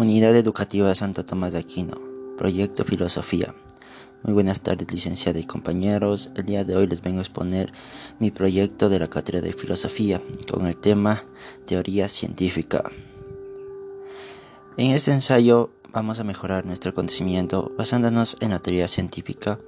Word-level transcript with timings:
Unidad 0.00 0.34
Educativa 0.34 0.94
Santo 0.94 1.26
Tomás 1.26 1.52
de 1.52 1.58
Aquino, 1.58 2.00
Proyecto 2.38 2.86
Filosofía. 2.86 3.54
Muy 4.22 4.32
buenas 4.32 4.62
tardes, 4.62 4.90
licenciada 4.90 5.38
y 5.38 5.44
compañeros. 5.44 6.30
El 6.36 6.46
día 6.46 6.64
de 6.64 6.74
hoy 6.74 6.86
les 6.86 7.02
vengo 7.02 7.18
a 7.18 7.20
exponer 7.20 7.70
mi 8.18 8.30
proyecto 8.30 8.88
de 8.88 8.98
la 8.98 9.08
cátedra 9.08 9.42
de 9.42 9.52
filosofía 9.52 10.22
con 10.50 10.66
el 10.66 10.78
tema 10.78 11.26
teoría 11.66 12.08
científica. 12.08 12.82
En 14.78 14.92
este 14.92 15.12
ensayo 15.12 15.68
vamos 15.92 16.18
a 16.18 16.24
mejorar 16.24 16.64
nuestro 16.64 16.94
conocimiento 16.94 17.70
basándonos 17.76 18.38
en 18.40 18.52
la 18.52 18.58
teoría 18.58 18.88
científica, 18.88 19.58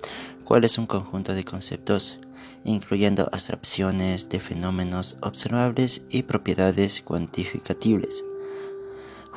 cuál 0.44 0.64
es 0.64 0.78
un 0.78 0.86
conjunto 0.86 1.34
de 1.34 1.44
conceptos 1.44 2.18
incluyendo 2.64 3.28
abstracciones 3.32 4.30
de 4.30 4.40
fenómenos 4.40 5.18
observables 5.20 6.00
y 6.08 6.22
propiedades 6.22 7.02
cuantificables 7.02 8.24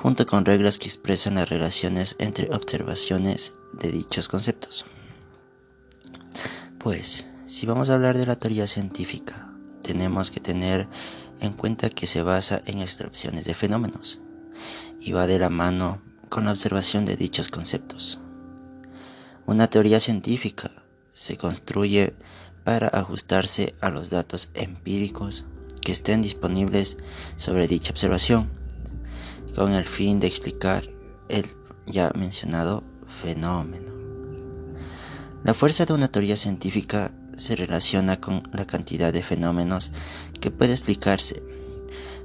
junto 0.05 0.27
con 0.27 0.45
reglas 0.45 0.77
que 0.77 0.85
expresan 0.85 1.33
las 1.33 1.49
relaciones 1.49 2.15
entre 2.19 2.53
observaciones 2.53 3.53
de 3.73 3.91
dichos 3.91 4.27
conceptos. 4.27 4.85
Pues, 6.77 7.25
si 7.47 7.65
vamos 7.65 7.89
a 7.89 7.95
hablar 7.95 8.15
de 8.15 8.27
la 8.27 8.35
teoría 8.35 8.67
científica, 8.67 9.49
tenemos 9.81 10.29
que 10.29 10.39
tener 10.39 10.87
en 11.39 11.53
cuenta 11.53 11.89
que 11.89 12.05
se 12.05 12.21
basa 12.21 12.61
en 12.67 12.81
extracciones 12.81 13.45
de 13.45 13.55
fenómenos 13.55 14.19
y 14.99 15.11
va 15.11 15.25
de 15.25 15.39
la 15.39 15.49
mano 15.49 16.03
con 16.29 16.45
la 16.45 16.51
observación 16.51 17.03
de 17.05 17.15
dichos 17.15 17.47
conceptos. 17.47 18.19
Una 19.47 19.71
teoría 19.71 19.99
científica 19.99 20.69
se 21.13 21.35
construye 21.35 22.13
para 22.63 22.89
ajustarse 22.89 23.73
a 23.81 23.89
los 23.89 24.11
datos 24.11 24.49
empíricos 24.53 25.47
que 25.81 25.91
estén 25.91 26.21
disponibles 26.21 26.99
sobre 27.37 27.67
dicha 27.67 27.89
observación 27.89 28.64
con 29.55 29.71
el 29.71 29.85
fin 29.85 30.19
de 30.19 30.27
explicar 30.27 30.83
el 31.29 31.45
ya 31.85 32.11
mencionado 32.15 32.83
fenómeno. 33.21 33.93
La 35.43 35.53
fuerza 35.53 35.85
de 35.85 35.93
una 35.93 36.09
teoría 36.09 36.35
científica 36.35 37.11
se 37.37 37.55
relaciona 37.55 38.19
con 38.19 38.49
la 38.53 38.65
cantidad 38.65 39.13
de 39.13 39.21
fenómenos 39.21 39.91
que 40.41 40.51
puede 40.51 40.71
explicarse, 40.71 41.41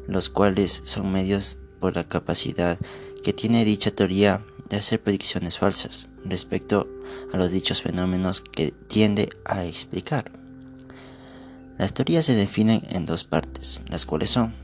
los 0.09 0.29
cuales 0.29 0.83
son 0.85 1.13
medios 1.13 1.59
por 1.79 1.97
la 1.97 2.05
capacidad 2.05 2.79
que 3.23 3.33
tiene 3.33 3.65
dicha 3.65 3.91
teoría 3.91 4.45
de 4.69 4.77
hacer 4.77 5.03
predicciones 5.03 5.59
falsas 5.59 6.09
respecto 6.25 6.89
a 7.33 7.37
los 7.37 7.51
dichos 7.51 7.83
fenómenos 7.83 8.41
que 8.41 8.73
tiende 8.73 9.31
a 9.45 9.65
explicar. 9.65 10.33
Las 11.79 11.95
teorías 11.95 12.27
se 12.27 12.35
definen 12.35 12.83
en 12.91 13.05
dos 13.05 13.25
partes, 13.25 13.83
las 13.89 14.07
cuales 14.07 14.31
son 14.31 14.55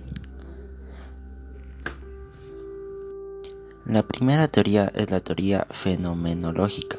La 3.86 4.02
primera 4.02 4.48
teoría 4.48 4.90
es 4.96 5.12
la 5.12 5.20
teoría 5.20 5.64
fenomenológica, 5.70 6.98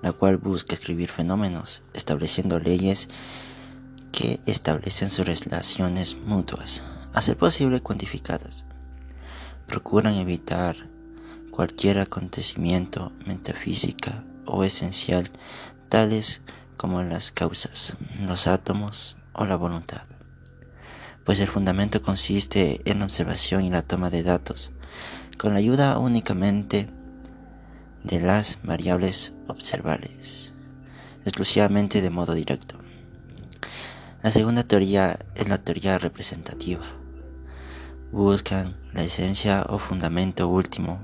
la 0.00 0.12
cual 0.12 0.38
busca 0.38 0.74
escribir 0.74 1.10
fenómenos, 1.10 1.82
estableciendo 1.92 2.58
leyes 2.58 3.10
que 4.10 4.40
establecen 4.46 5.10
sus 5.10 5.26
relaciones 5.26 6.16
mutuas, 6.16 6.84
a 7.12 7.20
ser 7.20 7.36
posible 7.36 7.82
cuantificadas. 7.82 8.64
Procuran 9.66 10.14
evitar 10.14 10.74
cualquier 11.50 11.98
acontecimiento 11.98 13.12
metafísica 13.26 14.24
o 14.46 14.64
esencial, 14.64 15.28
tales 15.90 16.40
como 16.78 17.02
las 17.02 17.30
causas, 17.30 17.94
los 18.26 18.46
átomos 18.46 19.18
o 19.34 19.44
la 19.44 19.56
voluntad, 19.56 20.04
pues 21.30 21.38
el 21.38 21.46
fundamento 21.46 22.02
consiste 22.02 22.80
en 22.86 22.98
la 22.98 23.04
observación 23.04 23.64
y 23.64 23.70
la 23.70 23.82
toma 23.82 24.10
de 24.10 24.24
datos, 24.24 24.72
con 25.38 25.52
la 25.52 25.60
ayuda 25.60 25.96
únicamente 25.96 26.88
de 28.02 28.18
las 28.18 28.58
variables 28.64 29.32
observables, 29.46 30.52
exclusivamente 31.24 32.02
de 32.02 32.10
modo 32.10 32.34
directo. 32.34 32.80
La 34.24 34.32
segunda 34.32 34.64
teoría 34.64 35.20
es 35.36 35.48
la 35.48 35.58
teoría 35.58 35.98
representativa. 35.98 36.84
Buscan 38.10 38.76
la 38.92 39.04
esencia 39.04 39.64
o 39.68 39.78
fundamento 39.78 40.48
último 40.48 40.98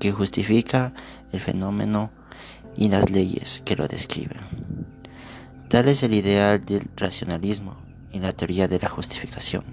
que 0.00 0.10
justifica 0.10 0.92
el 1.30 1.38
fenómeno 1.38 2.10
y 2.74 2.88
las 2.88 3.10
leyes 3.10 3.62
que 3.64 3.76
lo 3.76 3.86
describen. 3.86 4.40
Tal 5.68 5.86
es 5.86 6.02
el 6.02 6.14
ideal 6.14 6.64
del 6.64 6.90
racionalismo 6.96 7.87
y 8.12 8.20
la 8.20 8.32
teoría 8.32 8.68
de 8.68 8.78
la 8.78 8.88
justificación. 8.88 9.64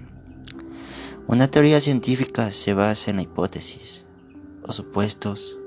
Una 1.26 1.48
teoría 1.48 1.80
científica 1.80 2.50
se 2.50 2.74
basa 2.74 3.10
en 3.10 3.16
la 3.16 3.22
hipótesis, 3.22 4.04
o 4.62 4.72
supuestos 4.72 5.58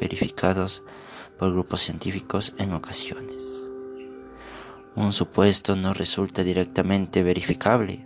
verificados 0.00 0.82
por 1.38 1.52
grupos 1.52 1.82
científicos 1.82 2.54
en 2.58 2.72
ocasiones. 2.72 3.66
Un 4.94 5.12
supuesto 5.12 5.76
no 5.76 5.92
resulta 5.92 6.42
directamente 6.42 7.22
verificable, 7.22 8.04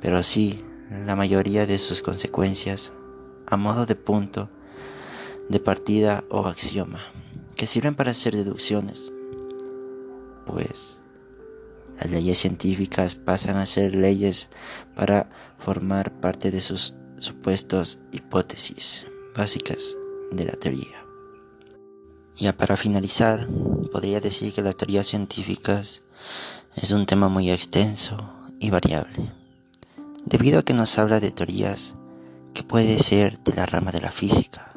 pero 0.00 0.22
sí 0.22 0.64
la 0.90 1.16
mayoría 1.16 1.66
de 1.66 1.78
sus 1.78 2.02
consecuencias 2.02 2.92
a 3.46 3.56
modo 3.56 3.86
de 3.86 3.94
punto 3.94 4.48
de 5.48 5.60
partida 5.60 6.24
o 6.30 6.46
axioma, 6.46 7.00
que 7.56 7.66
sirven 7.66 7.94
para 7.94 8.12
hacer 8.12 8.34
deducciones, 8.34 9.12
pues 10.46 11.00
las 11.98 12.10
leyes 12.10 12.38
científicas 12.38 13.14
pasan 13.14 13.56
a 13.56 13.66
ser 13.66 13.94
leyes 13.94 14.48
para 14.94 15.28
formar 15.58 16.12
parte 16.20 16.50
de 16.50 16.60
sus 16.60 16.94
supuestos 17.18 17.98
hipótesis 18.12 19.06
básicas 19.36 19.96
de 20.30 20.44
la 20.44 20.52
teoría. 20.52 21.04
Ya 22.36 22.52
para 22.52 22.76
finalizar, 22.76 23.48
podría 23.92 24.20
decir 24.20 24.52
que 24.52 24.62
las 24.62 24.76
teorías 24.76 25.06
científicas 25.06 26.02
es 26.76 26.90
un 26.90 27.06
tema 27.06 27.28
muy 27.28 27.50
extenso 27.50 28.32
y 28.58 28.70
variable, 28.70 29.32
debido 30.24 30.58
a 30.58 30.62
que 30.64 30.74
nos 30.74 30.98
habla 30.98 31.20
de 31.20 31.30
teorías 31.30 31.94
que 32.52 32.62
puede 32.62 32.98
ser 32.98 33.38
de 33.42 33.54
la 33.54 33.66
rama 33.66 33.92
de 33.92 34.00
la 34.00 34.10
física, 34.10 34.72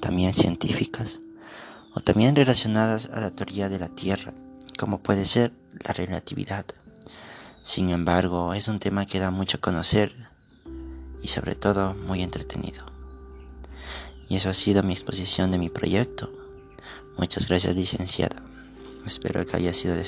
también 0.00 0.34
científicas, 0.34 1.20
o 1.94 2.00
también 2.00 2.36
relacionadas 2.36 3.10
a 3.10 3.20
la 3.20 3.30
teoría 3.30 3.68
de 3.68 3.78
la 3.78 3.88
Tierra, 3.88 4.34
como 4.78 5.02
puede 5.02 5.26
ser 5.26 5.52
la 5.86 5.92
relatividad. 5.92 6.66
Sin 7.62 7.90
embargo, 7.90 8.54
es 8.54 8.68
un 8.68 8.78
tema 8.78 9.06
que 9.06 9.18
da 9.18 9.30
mucho 9.30 9.56
a 9.56 9.60
conocer 9.60 10.12
y 11.22 11.28
sobre 11.28 11.54
todo 11.54 11.94
muy 11.94 12.22
entretenido. 12.22 12.84
Y 14.28 14.36
eso 14.36 14.50
ha 14.50 14.54
sido 14.54 14.82
mi 14.82 14.92
exposición 14.92 15.50
de 15.50 15.58
mi 15.58 15.70
proyecto. 15.70 16.30
Muchas 17.16 17.48
gracias 17.48 17.74
licenciada. 17.74 18.42
Espero 19.06 19.44
que 19.46 19.56
haya 19.56 19.72
sido 19.72 19.94
de 19.94 20.04